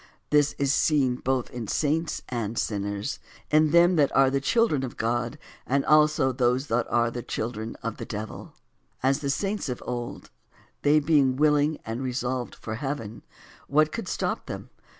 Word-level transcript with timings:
This 0.31 0.53
is 0.57 0.73
seen 0.73 1.17
both 1.17 1.51
in 1.51 1.67
saints 1.67 2.23
and 2.27 2.57
sinners; 2.57 3.19
in 3.51 3.69
them 3.69 3.97
that 3.97 4.11
are 4.15 4.31
the 4.31 4.41
children 4.41 4.81
of 4.83 4.97
God, 4.97 5.37
and 5.67 5.85
also 5.85 6.31
those 6.31 6.65
that 6.69 6.87
are 6.91 7.11
the 7.11 7.21
children 7.21 7.75
of 7.83 7.97
the 7.97 8.05
devil. 8.05 8.51
As, 9.03 9.17
1. 9.17 9.21
The 9.21 9.29
saints 9.29 9.69
of 9.69 9.83
old, 9.85 10.31
they 10.81 10.99
being 10.99 11.35
willing 11.35 11.77
and 11.85 12.01
re 12.01 12.13
solved 12.13 12.55
for 12.55 12.73
heaven, 12.77 13.21
what 13.67 13.91
could 13.91 14.07
stop 14.07 14.47
them 14.47 14.71